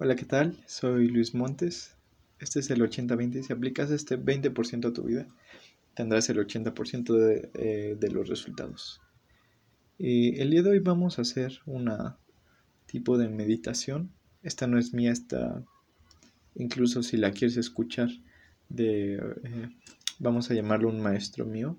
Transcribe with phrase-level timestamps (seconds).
[0.00, 0.56] Hola, ¿qué tal?
[0.66, 1.96] Soy Luis Montes.
[2.38, 3.42] Este es el 80-20.
[3.42, 5.26] Si aplicas este 20% a tu vida,
[5.94, 9.00] tendrás el 80% de, eh, de, los resultados.
[9.98, 12.16] El día de hoy vamos a hacer una
[12.86, 14.12] tipo de meditación.
[14.44, 15.64] Esta no es mía, esta
[16.54, 18.08] incluso si la quieres escuchar
[18.68, 19.68] de, eh,
[20.20, 21.76] vamos a llamarlo un maestro mío.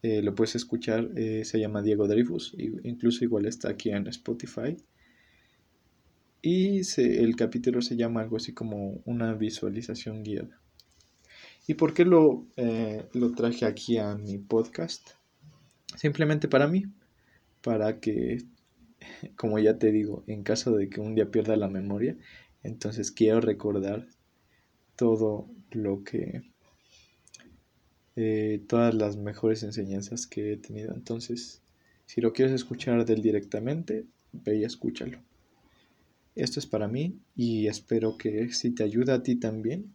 [0.00, 4.78] Eh, lo puedes escuchar, se llama Diego Dreyfus, incluso igual está aquí en Spotify.
[6.46, 10.60] Y el capítulo se llama algo así como una visualización guiada.
[11.66, 15.12] ¿Y por qué lo, eh, lo traje aquí a mi podcast?
[15.96, 16.84] Simplemente para mí,
[17.62, 18.44] para que,
[19.36, 22.14] como ya te digo, en caso de que un día pierda la memoria,
[22.62, 24.06] entonces quiero recordar
[24.96, 26.42] todo lo que,
[28.16, 30.92] eh, todas las mejores enseñanzas que he tenido.
[30.92, 31.62] Entonces,
[32.04, 35.22] si lo quieres escuchar del directamente, ve y escúchalo.
[36.34, 39.94] Esto es para mí y espero que si te ayuda a ti también,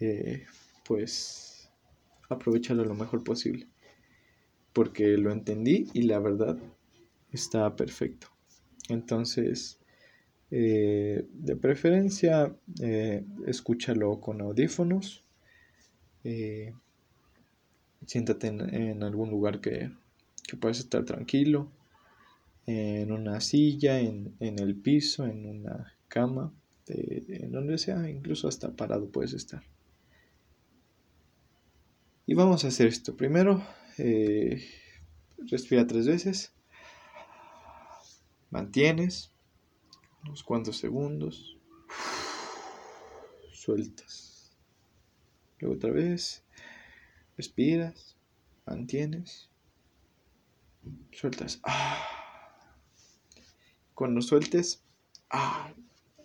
[0.00, 0.44] eh,
[0.84, 1.70] pues
[2.28, 3.66] aprovechalo lo mejor posible.
[4.74, 6.58] Porque lo entendí y la verdad
[7.32, 8.28] está perfecto.
[8.90, 9.78] Entonces,
[10.50, 15.24] eh, de preferencia, eh, escúchalo con audífonos.
[18.06, 19.90] siéntate en, algún lugar que,
[20.46, 21.70] que puedas estar tranquilo
[22.70, 26.52] en una silla, en, el piso, en una cama,
[26.86, 29.62] en donde sea, incluso hasta parado puedes estar.
[32.26, 33.16] Y vamos a hacer esto.
[33.16, 34.62] Primero, eh,
[35.50, 36.52] respira tres veces.
[38.50, 39.32] Mantienes
[40.24, 41.56] unos cuantos segundos.
[43.50, 44.54] Sueltas.
[45.58, 46.44] Luego otra vez.
[47.38, 48.14] Respiras.
[48.66, 49.48] Mantienes.
[51.12, 51.60] Sueltas.
[51.64, 52.17] Ah.
[53.98, 54.80] Cuando sueltes,
[55.28, 55.72] ah,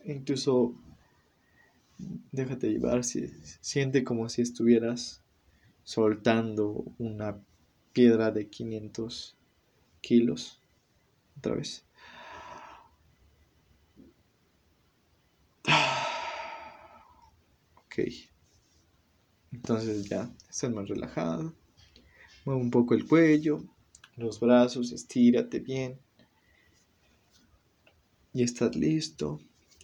[0.06, 0.76] incluso
[2.32, 5.24] déjate llevar, siente como si estuvieras
[5.84, 7.42] soltando una
[7.92, 9.36] piedra de 500
[10.02, 10.62] kilos.
[11.40, 11.84] Otra vez.
[17.76, 17.96] Ok.
[19.52, 21.52] Entonces ya estás más relajado.
[22.46, 23.64] Mueve un poco el cuello,
[24.16, 26.03] los brazos, estírate bien.
[28.34, 29.40] ¿Y estás listo?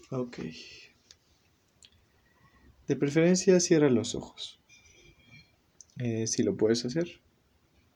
[0.09, 0.39] Ok.
[2.87, 4.59] De preferencia cierra los ojos.
[5.99, 7.21] Eh, si lo puedes hacer.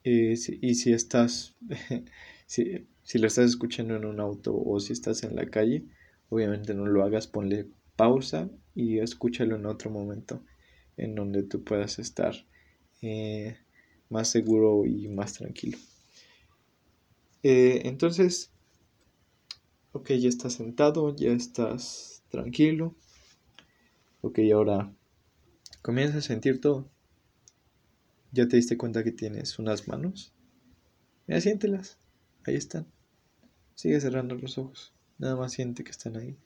[0.04, 1.56] Eh, y si estás,
[2.46, 5.86] si, si, lo estás escuchando en un auto o si estás en la calle,
[6.28, 7.66] obviamente no lo hagas, ponle
[7.96, 10.44] pausa y escúchalo en otro momento
[10.96, 12.46] en donde tú puedas estar
[13.02, 13.56] eh,
[14.08, 15.78] más seguro y más tranquilo.
[17.42, 18.53] entonces,
[19.96, 22.96] Ok, ya estás sentado, ya estás tranquilo.
[24.22, 24.92] Ok, ahora
[25.82, 26.90] comienza a sentir todo.
[28.32, 30.32] ¿Ya te diste cuenta que tienes unas manos?
[31.28, 31.96] Mira, siéntelas.
[32.44, 32.88] Ahí están.
[33.76, 34.92] Sigue cerrando los ojos.
[35.18, 36.36] Nada más siente que están ahí.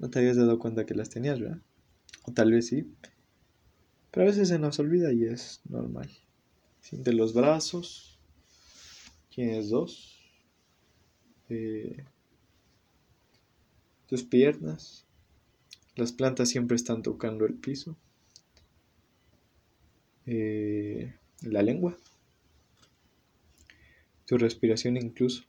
[0.00, 1.62] No te habías dado cuenta que las tenías, ¿verdad?
[2.24, 2.92] O tal vez sí.
[4.10, 6.10] Pero a veces se nos olvida y es normal.
[6.80, 8.18] Siente los brazos.
[9.28, 10.17] Tienes dos.
[11.48, 12.04] Eh,
[14.06, 15.04] tus piernas.
[15.96, 17.96] Las plantas siempre están tocando el piso.
[20.26, 21.96] Eh, la lengua.
[24.26, 25.44] Tu respiración incluso.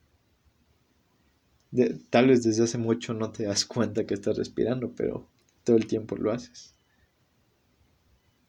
[2.10, 5.28] tal vez desde hace mucho no te das cuenta que estás respirando, pero
[5.64, 6.74] todo el tiempo lo haces.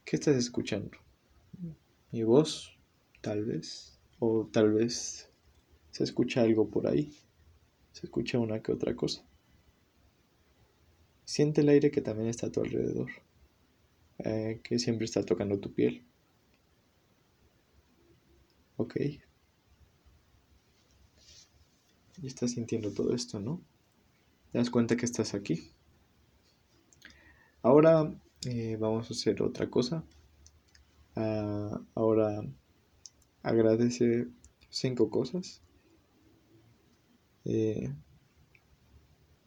[0.05, 0.97] ¿Qué estás escuchando?
[2.13, 2.73] Mi voz,
[3.21, 3.99] tal vez.
[4.19, 5.29] O tal vez
[5.91, 7.13] se escucha algo por ahí
[7.93, 9.23] se escucha una que otra cosa.
[11.25, 13.11] Siente el aire que también está a tu alrededor,
[14.19, 16.05] eh, que siempre está tocando tu piel.
[18.77, 18.97] Ok.
[22.23, 23.61] Y estás sintiendo todo esto, ¿no?
[24.53, 25.71] Te das cuenta que estás aquí.
[27.63, 28.13] Ahora
[28.47, 30.05] eh, vamos a hacer otra cosa.
[31.15, 32.43] Ah, ahora
[33.43, 34.29] agradece
[34.69, 35.63] cinco cosas
[37.45, 37.93] eh,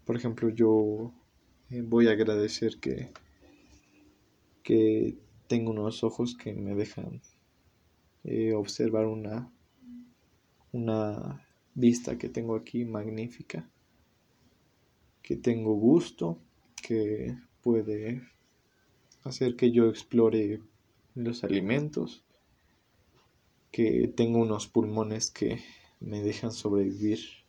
[0.06, 1.14] por ejemplo, yo
[1.70, 3.10] eh, voy a agradecer que,
[4.64, 5.18] que
[5.48, 7.22] tengo unos ojos que me dejan
[8.24, 9.52] eh, observar una,
[10.72, 13.70] una vista que tengo aquí magnífica,
[15.22, 16.40] que tengo gusto,
[16.82, 18.24] que puede
[19.24, 20.62] hacer que yo explore
[21.16, 22.26] los alimentos,
[23.72, 25.64] que tengo unos pulmones que
[26.00, 27.43] me dejan sobrevivir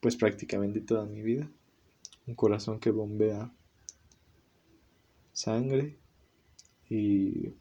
[0.00, 1.48] pues prácticamente toda mi vida.
[2.26, 3.52] Un corazón que bombea
[5.32, 5.98] sangre
[6.88, 7.54] y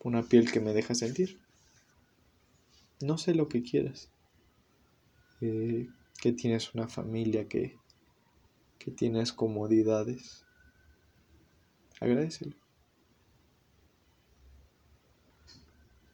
[0.00, 1.40] una piel que me deja sentir.
[3.00, 4.10] No sé lo que quieras.
[5.40, 5.88] Eh,
[6.20, 7.76] que tienes una familia, que,
[8.78, 10.44] que tienes comodidades.
[12.00, 12.56] Agradecelo.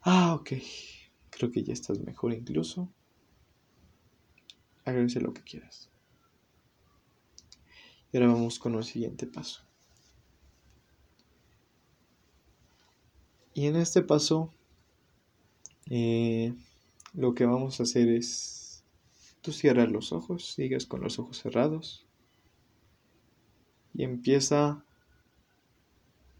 [0.02, 0.52] Ah, ok.
[1.30, 2.88] Creo que ya estás mejor incluso.
[4.84, 5.90] Agradece lo que quieras.
[8.12, 9.62] Y ahora vamos con el siguiente paso.
[13.54, 14.52] Y en este paso,
[15.90, 16.54] eh,
[17.12, 18.84] lo que vamos a hacer es,
[19.42, 22.06] tú cierras los ojos, sigues con los ojos cerrados
[23.94, 24.84] y empieza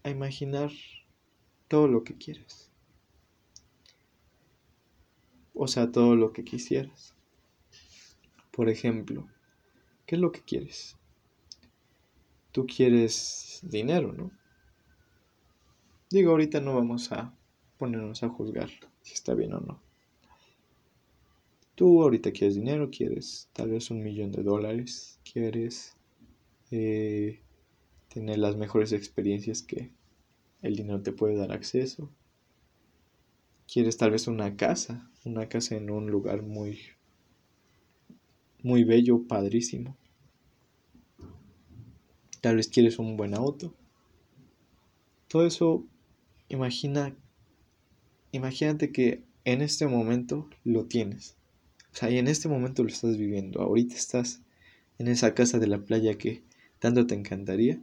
[0.03, 0.71] a imaginar
[1.67, 2.71] todo lo que quieres.
[5.53, 7.12] O sea, todo lo que quisieras.
[8.53, 9.27] Por ejemplo,
[10.05, 10.95] ¿qué es lo que quieres?
[12.51, 14.29] Tú quieres dinero, ¿no?
[16.11, 17.35] Digo, ahorita no vamos a
[17.79, 18.69] ponernos a juzgar
[19.01, 19.81] si está bien o no.
[21.73, 25.97] Tú ahorita quieres dinero, quieres tal vez un millón de dólares, quieres
[26.69, 27.41] eh,
[28.09, 29.91] tener las mejores experiencias que
[30.61, 32.11] el dinero te puede dar acceso.
[33.65, 36.77] Quieres tal vez una casa, una casa en un lugar muy
[38.63, 39.95] muy bello, padrísimo.
[42.41, 43.73] Tal vez quieres un buen auto.
[45.27, 45.85] Todo eso
[46.49, 47.15] imagina,
[48.31, 51.35] imagínate que en este momento lo tienes.
[51.91, 53.61] O sea, y en este momento lo estás viviendo.
[53.61, 54.41] Ahorita estás
[54.97, 56.43] en esa casa de la playa que
[56.79, 57.81] tanto te encantaría.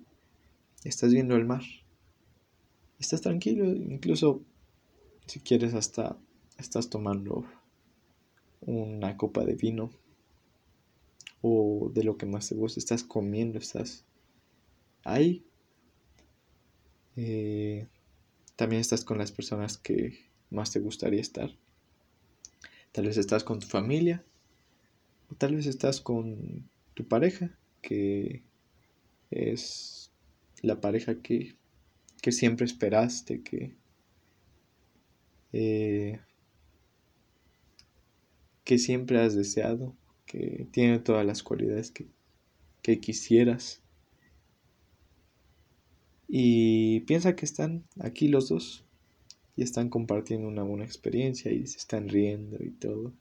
[0.84, 1.62] Estás viendo el mar.
[2.98, 4.42] Estás tranquilo, incluso
[5.26, 6.18] si quieres hasta
[6.58, 7.46] estás tomando
[8.60, 9.90] una copa de vino
[11.42, 14.04] o de lo que más te gusta, estás comiendo, estás
[15.04, 15.44] ahí.
[17.16, 17.86] Eh,
[18.56, 21.50] también estás con las personas que más te gustaría estar.
[22.92, 24.24] Tal vez estás con tu familia.
[25.30, 28.42] O tal vez estás con tu pareja, que
[29.30, 30.10] es
[30.60, 31.56] la pareja que,
[32.20, 33.76] que siempre esperaste, que,
[35.52, 36.20] eh,
[38.64, 39.94] que siempre has deseado,
[40.30, 42.06] que tiene todas las cualidades que,
[42.82, 43.82] que quisieras.
[46.28, 48.84] Y piensa que están aquí los dos
[49.56, 53.12] y están compartiendo una buena experiencia y se están riendo y todo.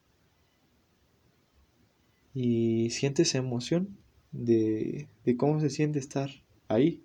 [2.35, 3.97] Y sientes emoción
[4.31, 6.29] de, de cómo se siente estar
[6.67, 7.01] ahí.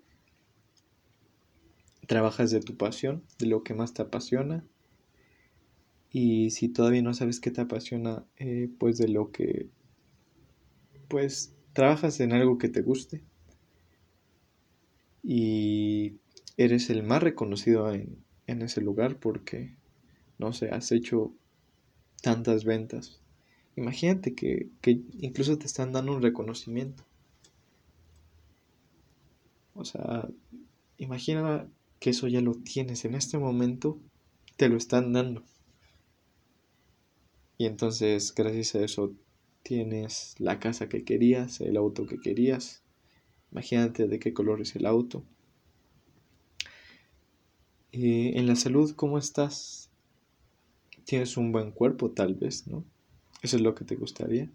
[2.05, 4.63] Trabajas de tu pasión, de lo que más te apasiona.
[6.11, 9.69] Y si todavía no sabes qué te apasiona, eh, pues de lo que,
[11.07, 13.23] pues trabajas en algo que te guste
[15.23, 16.19] y
[16.55, 19.75] eres el más reconocido en, ese lugar porque,
[20.37, 21.33] no sé, has hecho
[22.21, 23.19] tantas ventas.
[23.75, 27.03] Imagínate que, que incluso te están dando un reconocimiento.
[29.73, 30.29] O sea,
[30.97, 31.67] imagina
[31.99, 33.99] que eso ya lo tienes en este momento,
[34.57, 35.43] te lo están dando.
[37.57, 39.13] Y entonces, gracias a eso,
[39.65, 42.85] tienes la casa que querías, el auto que querías,
[43.55, 45.23] Imagínate de qué color es el auto.
[47.93, 49.89] Eh, en la salud, ¿cómo estás?
[51.05, 52.83] Tienes un buen cuerpo, tal vez, ¿no?
[53.41, 54.51] Eso es lo que te gustaría.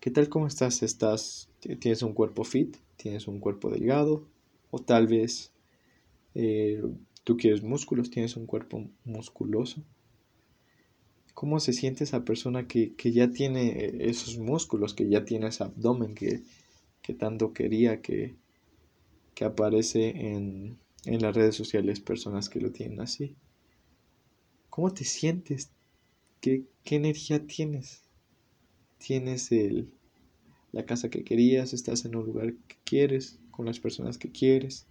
[0.00, 0.82] ¿Qué tal cómo estás?
[0.82, 1.48] ¿Estás
[1.78, 2.78] tienes un cuerpo fit?
[2.96, 4.26] ¿Tienes un cuerpo delgado?
[4.72, 5.52] O tal vez
[6.34, 6.82] eh,
[7.22, 9.84] tú quieres músculos, tienes un cuerpo musculoso.
[11.34, 15.64] ¿Cómo se siente esa persona que, que ya tiene esos músculos, que ya tiene ese
[15.64, 16.42] abdomen, que,
[17.00, 18.36] que tanto quería que,
[19.34, 23.34] que aparece en, en las redes sociales personas que lo tienen así.
[24.70, 25.70] ¿Cómo te sientes?
[26.40, 28.02] ¿Qué, qué energía tienes?
[28.98, 29.92] Tienes el,
[30.72, 34.86] la casa que querías, estás en un lugar que quieres, con las personas que quieres,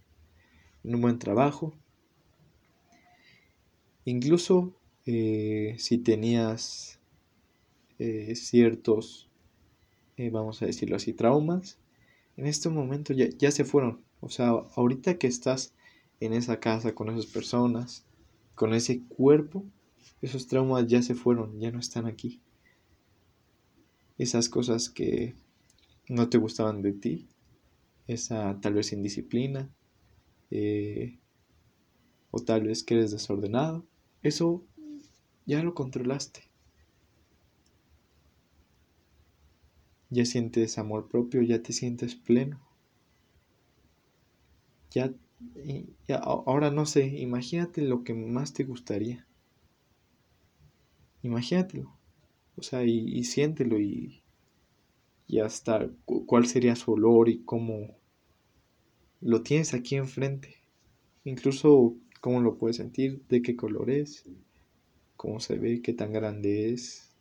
[0.84, 1.74] en un buen trabajo.
[4.04, 7.00] Incluso eh, si tenías
[7.98, 9.28] eh, ciertos,
[10.16, 11.78] eh, vamos a decirlo así, traumas,
[12.36, 14.00] en este momento ya, ya se fueron.
[14.20, 15.74] O sea, ahorita que estás
[16.20, 18.04] en esa casa con esas personas,
[18.54, 19.64] con ese cuerpo,
[20.20, 22.40] esos traumas ya se fueron, ya no están aquí.
[24.18, 25.34] Esas cosas que
[26.08, 27.26] no te gustaban de ti,
[28.06, 29.68] esa tal vez indisciplina,
[32.30, 33.84] o tal vez que eres desordenado,
[34.22, 34.64] eso
[35.46, 36.52] ya lo controlaste.
[40.12, 42.60] ya sientes amor propio, ya te sientes pleno.
[44.90, 45.10] Ya,
[46.06, 49.26] ya, ahora no sé, imagínate lo que más te gustaría.
[51.22, 51.96] Imagínatelo.
[52.56, 54.22] O sea, y, siéntelo y,
[55.26, 57.96] y hasta cuál sería su olor y cómo
[59.22, 60.56] lo tienes aquí enfrente.
[61.24, 64.26] Incluso cómo lo puedes sentir, de qué color es,
[65.22, 67.14] cómo se ve, qué tan grande es,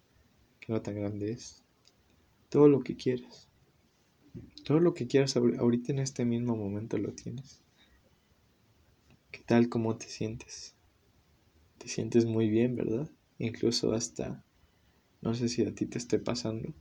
[0.60, 1.62] qué no tan grande es.
[2.50, 3.48] Todo lo que quieras.
[4.66, 7.62] Todo lo que quieras ahorita en este mismo momento lo tienes.
[9.30, 10.74] ¿Qué tal cómo te sientes?
[11.78, 13.08] Te sientes muy bien, ¿verdad?
[13.38, 14.44] Incluso hasta,
[15.22, 16.74] no sé si a ti te esté pasando,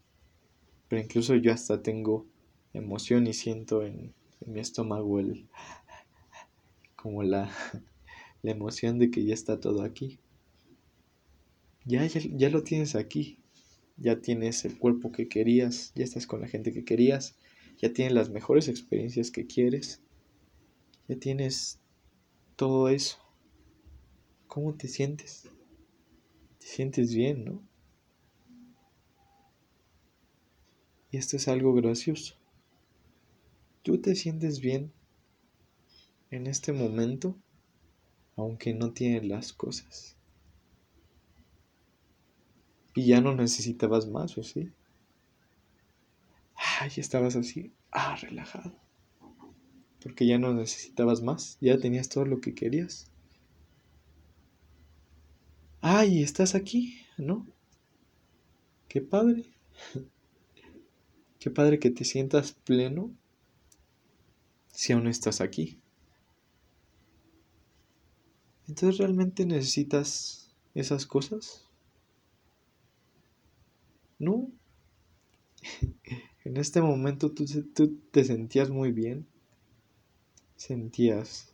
[0.89, 2.25] pero incluso yo hasta tengo
[2.73, 4.15] emoción y siento en,
[4.47, 5.51] mi estómago el,
[6.97, 7.53] como la,
[8.43, 10.19] la emoción de que ya está todo aquí.
[11.85, 13.39] Ya, ya, lo tienes aquí.
[13.97, 17.37] Ya tienes el cuerpo que querías, ya estás con la gente que querías,
[17.77, 20.01] ya tienes las mejores experiencias que quieres,
[21.07, 21.79] ya tienes
[22.57, 23.19] todo eso.
[24.47, 25.51] ¿Cómo te sientes?
[26.59, 27.63] Te sientes bien, ¿no?
[31.11, 32.37] Y esto es algo gracioso.
[33.83, 34.93] Tú te sientes bien
[36.31, 37.37] en este momento
[38.37, 40.17] aunque no tiene las cosas.
[42.95, 44.73] Y ya no necesitabas más, ¿o sí?
[46.81, 48.73] Ya estabas así, ah, relajado.
[50.03, 53.11] Porque ya no necesitabas más, ya tenías todo lo que querías.
[55.83, 57.47] Ay, estás aquí, ¿no?
[58.89, 59.45] Qué padre.
[61.39, 63.11] Qué padre que te sientas pleno
[64.73, 65.79] si aún estás aquí.
[68.69, 71.70] Entonces, ¿realmente necesitas esas cosas?
[74.21, 74.49] No.
[76.45, 77.45] en este momento tú,
[78.13, 79.27] te sentías muy bien.
[80.55, 81.53] Sentías,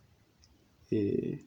[0.91, 1.43] eh,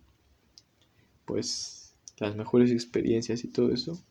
[1.24, 4.02] pues, las mejores experiencias y todo eso.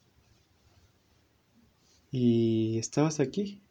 [2.11, 3.61] Y estabas aquí.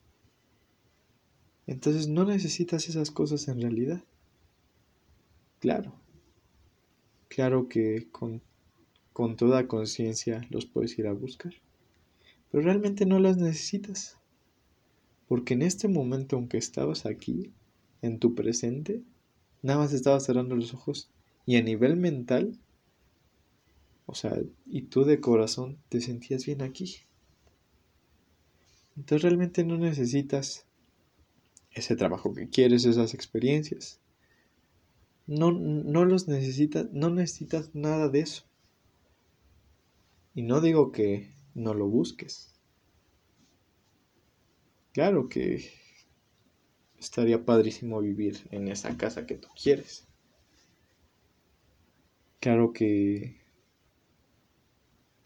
[1.66, 4.04] Entonces no necesitas esas cosas en realidad.
[5.60, 5.94] Claro,
[7.28, 8.42] Claro que con,
[9.12, 11.52] con toda conciencia los puedes ir a buscar,
[12.50, 14.18] pero realmente no las necesitas.
[15.28, 17.52] Porque en este momento, aunque estabas aquí,
[18.02, 19.02] en tu presente,
[19.62, 21.10] nada más estabas cerrando los ojos
[21.46, 22.58] y a nivel mental,
[24.06, 26.96] o sea, y tú de corazón te sentías bien aquí.
[28.96, 30.66] Entonces realmente no necesitas
[31.72, 34.00] ese trabajo que quieres, esas experiencias.
[35.26, 38.44] No, no los necesitas, no necesitas nada de eso.
[40.34, 42.54] Y no digo que no lo busques.
[44.92, 45.70] Claro que
[46.98, 50.06] estaría padrísimo vivir en esa casa que tú quieres.
[52.40, 53.36] Claro que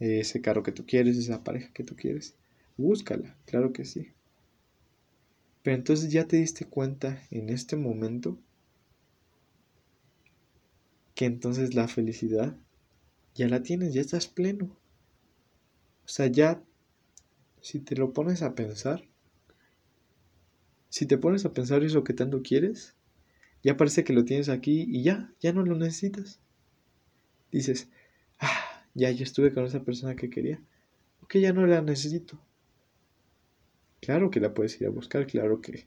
[0.01, 2.35] ese carro que tú quieres, esa pareja que tú quieres,
[2.77, 4.13] búscala, claro que sí.
[5.63, 8.37] Pero entonces ya te diste cuenta en este momento
[11.15, 12.57] que entonces la felicidad
[13.35, 14.77] ya la tienes, ya estás pleno.
[16.05, 16.63] O sea, ya,
[17.61, 19.05] si te lo pones a pensar,
[20.89, 22.95] si te pones a pensar eso que tanto quieres,
[23.63, 26.41] ya parece que lo tienes aquí y ya, ya no lo necesitas.
[27.51, 27.89] Dices,
[28.41, 30.61] ah, ya, yo estuve con esa persona que quería,
[31.23, 32.41] ok, ya no la necesito.
[34.01, 35.87] Claro que la puedes ir a buscar, claro que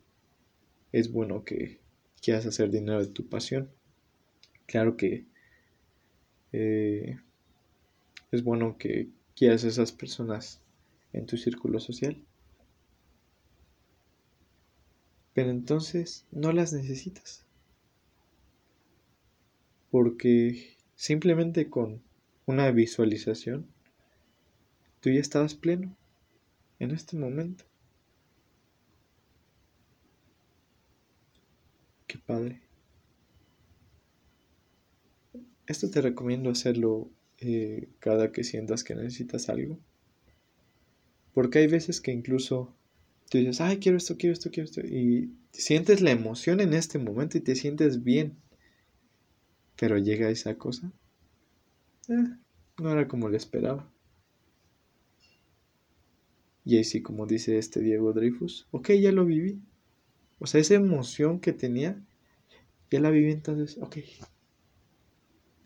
[0.93, 1.81] es bueno que
[2.21, 3.69] quieras hacer dinero de tu pasión.
[4.65, 5.25] Claro que
[6.53, 7.19] eh,
[8.31, 10.61] es bueno que quieras esas personas
[11.13, 12.17] en tu círculo social.
[15.33, 17.45] Pero entonces no las necesitas.
[19.91, 22.01] Porque simplemente con
[22.45, 23.67] una visualización,
[25.01, 25.95] tú ya estabas pleno
[26.79, 27.65] en este momento.
[32.07, 32.61] Qué padre.
[35.67, 39.79] Esto te recomiendo hacerlo eh, cada que sientas que necesitas algo.
[41.33, 42.73] Porque hay veces que incluso
[43.29, 44.81] tú dices, ay, quiero esto, quiero esto, quiero esto.
[44.81, 48.37] Y sientes la emoción en este momento y te sientes bien.
[49.75, 50.91] Pero llega esa cosa.
[52.07, 52.37] Eh,
[52.77, 53.91] no era como le esperaba.
[56.63, 59.61] Y ahí sí, como dice este Diego Dreyfus, ok, ya lo viví.
[60.39, 62.01] O sea, esa emoción que tenía,
[62.89, 63.97] ya la viví entonces, ok,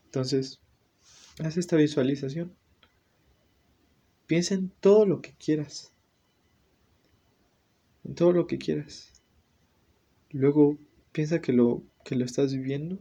[0.10, 0.60] entonces,
[1.40, 2.54] haz esta visualización.
[4.28, 5.94] Piensa en todo lo que quieras.
[8.04, 9.22] en todo lo que quieras.
[10.32, 10.78] Luego
[11.12, 13.00] piensa que lo, que lo estás viviendo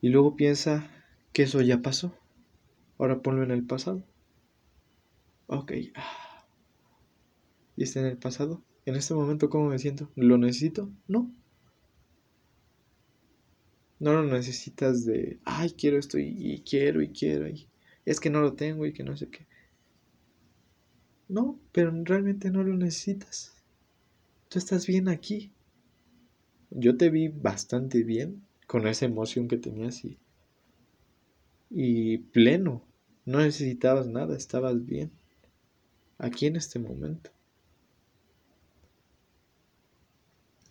[0.00, 0.90] y luego piensa
[1.32, 2.14] que eso ya pasó.
[2.98, 4.02] Ahora ponlo en el pasado.
[5.46, 5.72] Ok.
[7.76, 8.62] ¿Y está en el pasado?
[8.84, 10.10] ¿En este momento cómo me siento?
[10.14, 10.90] ¿Lo necesito?
[11.08, 11.30] No.
[13.98, 17.66] No lo necesitas de, ay, quiero esto y, quiero y quiero y
[18.04, 19.46] es que no lo tengo y que no sé qué.
[21.28, 23.54] No, pero realmente no lo necesitas.
[24.48, 25.50] Tú estás bien aquí.
[26.70, 30.18] Yo te vi bastante bien con esa emoción que tenías y,
[31.70, 32.86] y pleno.
[33.24, 35.10] No necesitabas nada, estabas bien.
[36.18, 37.30] Aquí en este momento.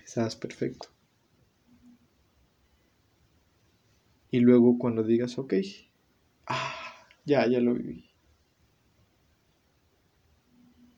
[0.05, 0.94] Estabas perfecto.
[4.35, 5.53] Y luego cuando digas, ok,
[6.47, 6.73] ah,
[7.25, 8.09] ya, ya lo viví.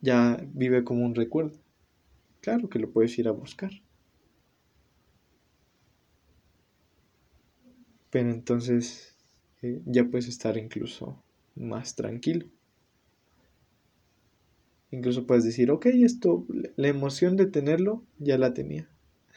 [0.02, 1.60] Ya vive como un recuerdo.
[2.42, 3.72] Claro que lo puedes ir a buscar.
[8.10, 9.16] Pero entonces
[9.62, 11.24] eh, ya puedes estar incluso
[11.56, 12.48] más tranquilo.
[14.92, 18.90] Incluso puedes decir, ok, esto, la emoción de tenerlo, ya la tenía,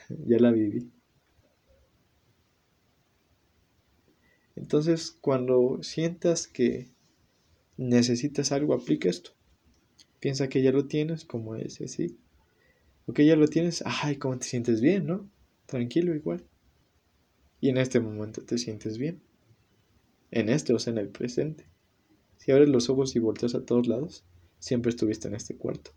[0.27, 0.91] ya la viví.
[4.61, 6.91] Entonces, cuando sientas que
[7.79, 9.31] necesitas algo, aplica esto.
[10.21, 12.19] Piensa que ya lo tienes, como ese, ¿sí?
[13.07, 15.27] O que ya lo tienes, ay, cómo te sientes bien, ¿no?
[15.65, 16.45] Tranquilo igual.
[17.63, 19.23] Y en este momento te sientes bien.
[20.31, 21.65] En este o sea, en el presente.
[22.37, 24.25] Si abres los ojos y volteas a todos lados,
[24.59, 25.93] siempre estuviste en este cuarto.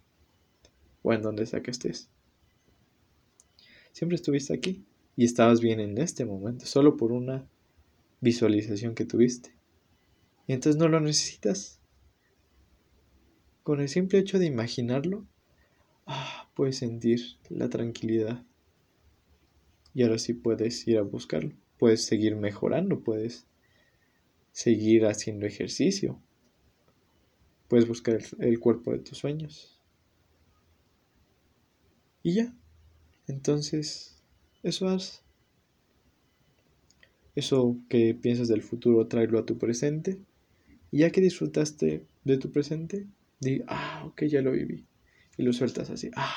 [1.02, 2.08] O en donde sea que estés.
[3.92, 4.86] Siempre estuviste aquí
[5.18, 7.46] y estabas bien en este momento, solo por una
[8.24, 9.54] visualización que tuviste.
[10.48, 11.82] Y entonces no lo necesitas.
[13.64, 15.26] Con el simple hecho de imaginarlo,
[16.06, 18.44] ah, puedes sentir la tranquilidad.
[19.94, 21.54] Y ahora sí puedes ir a buscarlo.
[21.78, 23.46] Puedes seguir mejorando, puedes
[24.52, 26.22] seguir haciendo ejercicio.
[27.68, 29.82] Puedes buscar el, cuerpo de tus sueños.
[32.22, 32.56] Y ya.
[33.28, 34.24] Entonces,
[34.64, 35.23] eso haz
[37.36, 40.20] eso que piensas del futuro, traerlo a tu presente.
[40.92, 43.08] Y ya que disfrutaste de tu presente,
[43.40, 44.86] di, ah, ok, ya lo viví.
[45.38, 46.36] Y lo sueltas así, ah.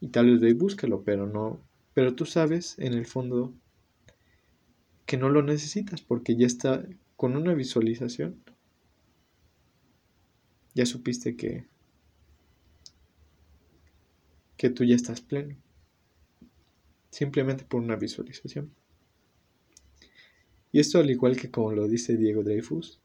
[0.00, 1.60] Y tal vez de búscalo, pero no.
[1.94, 3.54] Pero tú sabes en el fondo
[5.06, 8.42] que no lo necesitas porque ya está con una visualización.
[10.74, 11.66] Ya supiste que
[14.56, 15.56] que tú ya estás pleno
[17.14, 18.72] simplemente por una visualización.
[20.72, 22.98] Y esto al igual que como lo dice Diego Dreyfus,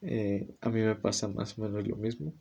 [0.00, 2.32] eh, a mí me pasa más o menos lo mismo.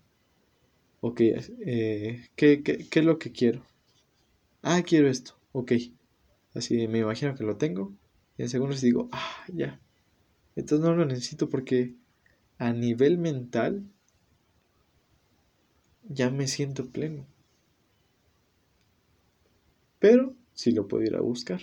[1.01, 3.61] Ok, eh, ¿qué, qué, qué es lo que quiero?
[4.61, 5.73] Ah, quiero esto, ok.
[6.53, 7.93] Así me imagino que lo tengo.
[8.37, 9.81] Y en segundos digo, ah, ya.
[10.55, 11.95] Entonces no lo necesito porque
[12.57, 13.83] a nivel mental
[16.07, 17.25] ya me siento pleno.
[19.99, 21.61] Pero si lo puedo ir a buscar.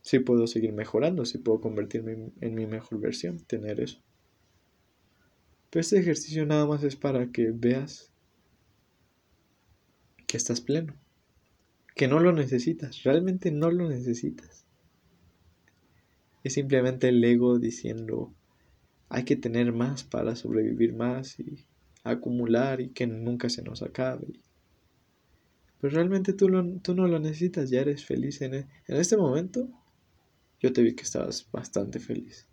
[0.00, 4.00] Si puedo seguir mejorando, si puedo convertirme en mi mejor versión, tener eso.
[5.70, 8.10] Pero este ejercicio nada más es para que veas
[10.26, 10.96] que estás pleno,
[11.94, 14.66] que no lo necesitas, realmente no lo necesitas.
[16.42, 18.34] Es simplemente el ego diciendo
[19.08, 21.64] hay que tener más para sobrevivir más y
[22.02, 24.40] acumular y que nunca se nos acabe.
[25.80, 26.48] Pero realmente tú,
[26.82, 29.68] tú no lo necesitas, ya eres feliz en, e, en este momento.
[30.60, 32.48] Yo te vi que estabas bastante feliz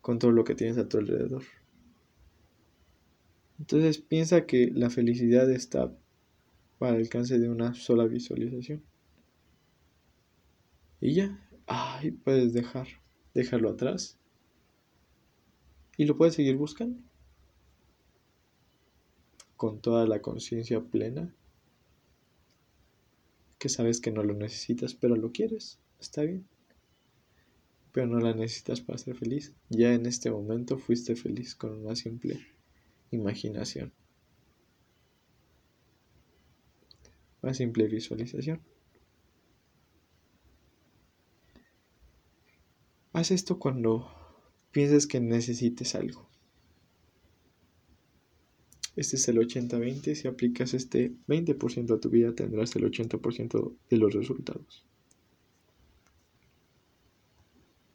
[0.00, 1.42] con todo lo que tienes a tu alrededor.
[3.58, 5.92] Entonces piensa que la felicidad está
[6.78, 8.82] para el alcance de una sola visualización.
[11.00, 12.86] Y ya, ay, puedes dejar,
[13.34, 14.18] dejarlo atrás.
[15.96, 16.98] Y lo puedes seguir buscando.
[19.56, 21.34] Con toda la conciencia plena
[23.60, 26.46] que sabes que no lo necesitas, pero lo quieres, está bien.
[27.92, 29.52] Pero no la necesitas para ser feliz.
[29.68, 32.40] Ya en este momento fuiste feliz con una simple
[33.10, 33.92] imaginación.
[37.42, 38.62] Una simple visualización.
[43.12, 44.08] Haz esto cuando
[44.70, 46.29] pienses que necesites algo.
[49.00, 50.14] Este es el 80-20.
[50.14, 54.89] Si aplicas este 20% a tu vida, tendrás el 80% de los resultados.